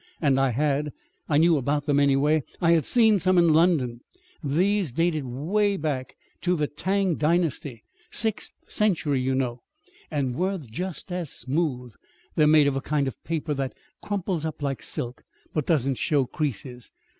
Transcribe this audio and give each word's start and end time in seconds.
And 0.19 0.39
I 0.39 0.49
had. 0.49 0.93
I 1.29 1.37
knew 1.37 1.57
about 1.57 1.85
them, 1.85 1.99
anyway. 1.99 2.41
I 2.59 2.71
had 2.71 2.85
seen 2.85 3.19
some 3.19 3.37
in 3.37 3.53
London. 3.53 4.01
These 4.43 4.93
dated 4.93 5.25
'way 5.25 5.77
back 5.77 6.15
to 6.41 6.55
the 6.55 6.65
Tang 6.65 7.17
dynasty 7.17 7.83
sixth 8.09 8.53
century, 8.67 9.21
you 9.21 9.35
know 9.35 9.61
and 10.09 10.33
were 10.35 10.57
just 10.57 11.11
as 11.11 11.31
smooth! 11.31 11.93
They're 12.33 12.47
made 12.47 12.65
of 12.65 12.75
a 12.75 12.81
kind 12.81 13.07
of 13.07 13.23
paper 13.23 13.53
that 13.53 13.75
crumples 14.01 14.43
up 14.43 14.63
like 14.63 14.81
silk, 14.81 15.21
but 15.53 15.67
doesn't 15.67 15.99
show 15.99 16.25
creases. 16.25 16.89